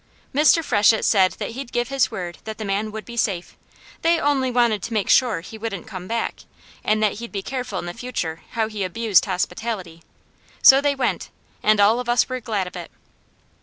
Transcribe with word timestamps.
Mr. 0.33 0.63
Freshett 0.65 1.05
said 1.05 1.33
that 1.33 1.51
he'd 1.51 1.71
give 1.71 1.89
his 1.89 2.09
word 2.09 2.39
that 2.45 2.57
the 2.57 2.65
man 2.65 2.91
would 2.91 3.05
be 3.05 3.15
safe; 3.15 3.55
they 4.01 4.19
only 4.19 4.49
wanted 4.49 4.81
to 4.81 4.93
make 4.93 5.07
sure 5.11 5.41
he 5.41 5.59
wouldn't 5.59 5.85
come 5.85 6.07
back, 6.07 6.39
and 6.83 7.03
that 7.03 7.19
he'd 7.19 7.31
be 7.31 7.43
careful 7.43 7.77
in 7.77 7.85
the 7.85 7.93
future 7.93 8.41
how 8.53 8.67
he 8.67 8.83
abused 8.83 9.25
hospitality, 9.25 10.01
so 10.63 10.81
they 10.81 10.95
went, 10.95 11.29
and 11.61 11.79
all 11.79 11.99
of 11.99 12.09
us 12.09 12.27
were 12.27 12.39
glad 12.39 12.65
of 12.65 12.75
it. 12.75 12.89